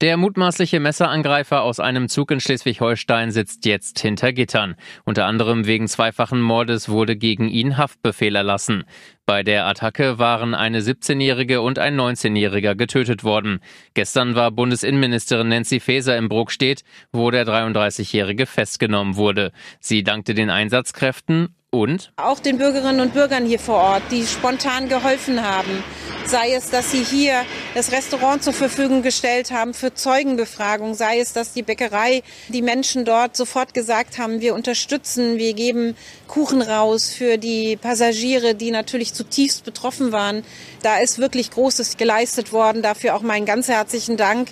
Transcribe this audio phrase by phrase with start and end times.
[0.00, 4.76] Der mutmaßliche Messerangreifer aus einem Zug in Schleswig-Holstein sitzt jetzt hinter Gittern.
[5.04, 8.84] Unter anderem wegen zweifachen Mordes wurde gegen ihn Haftbefehl erlassen.
[9.26, 13.60] Bei der Attacke waren eine 17-Jährige und ein 19-Jähriger getötet worden.
[13.92, 19.52] Gestern war Bundesinnenministerin Nancy Faeser im Bruckstedt, wo der 33-Jährige festgenommen wurde.
[19.80, 24.88] Sie dankte den Einsatzkräften und auch den Bürgerinnen und Bürgern hier vor Ort, die spontan
[24.88, 25.84] geholfen haben.
[26.24, 27.42] Sei es, dass sie hier
[27.74, 33.04] das Restaurant zur Verfügung gestellt haben für Zeugenbefragung, sei es, dass die Bäckerei, die Menschen
[33.04, 39.14] dort sofort gesagt haben, wir unterstützen, wir geben Kuchen raus für die Passagiere, die natürlich
[39.14, 40.44] zutiefst betroffen waren.
[40.82, 42.82] Da ist wirklich Großes geleistet worden.
[42.82, 44.48] Dafür auch meinen ganz herzlichen Dank.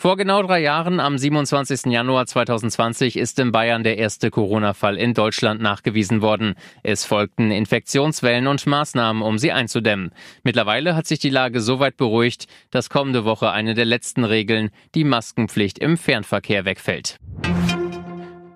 [0.00, 1.86] Vor genau drei Jahren, am 27.
[1.86, 6.54] Januar 2020, ist in Bayern der erste Corona-Fall in Deutschland nachgewiesen worden.
[6.84, 10.12] Es folgten Infektionswellen und Maßnahmen, um sie einzudämmen.
[10.44, 14.70] Mittlerweile hat sich die Lage so weit beruhigt, dass kommende Woche eine der letzten Regeln,
[14.94, 17.18] die Maskenpflicht im Fernverkehr, wegfällt.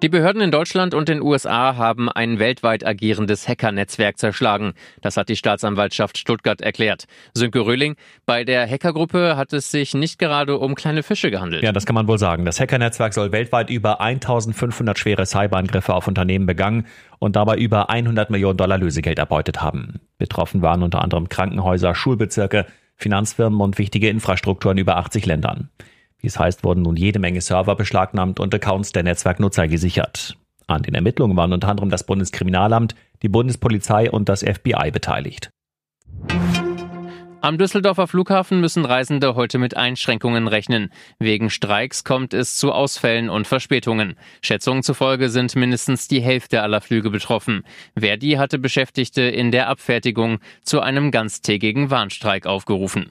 [0.02, 4.72] Die Behörden in Deutschland und den USA haben ein weltweit agierendes Hackernetzwerk zerschlagen.
[5.00, 7.04] Das hat die Staatsanwaltschaft Stuttgart erklärt.
[7.34, 7.94] Sönke Röhling,
[8.26, 11.62] bei der Hackergruppe hat es sich nicht gerade um kleine Fische gehandelt.
[11.62, 12.44] Ja, das kann man wohl sagen.
[12.44, 16.88] Das Hackernetzwerk soll weltweit über 1500 schwere Cyberangriffe auf Unternehmen begangen
[17.20, 20.00] und dabei über 100 Millionen Dollar Lösegeld erbeutet haben.
[20.18, 22.66] Betroffen waren unter anderem Krankenhäuser, Schulbezirke,
[22.96, 25.70] Finanzfirmen und wichtige Infrastrukturen über 80 Ländern.
[26.22, 30.36] Wie es heißt, wurden nun jede Menge Server beschlagnahmt und Accounts der Netzwerknutzer gesichert.
[30.68, 35.50] An den Ermittlungen waren unter anderem das Bundeskriminalamt, die Bundespolizei und das FBI beteiligt.
[37.40, 40.92] Am Düsseldorfer Flughafen müssen Reisende heute mit Einschränkungen rechnen.
[41.18, 44.14] Wegen Streiks kommt es zu Ausfällen und Verspätungen.
[44.42, 47.64] Schätzungen zufolge sind mindestens die Hälfte aller Flüge betroffen.
[47.98, 53.10] Verdi hatte Beschäftigte in der Abfertigung zu einem ganztägigen Warnstreik aufgerufen.